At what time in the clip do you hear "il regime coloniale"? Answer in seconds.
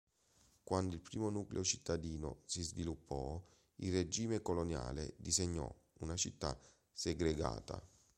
3.75-5.13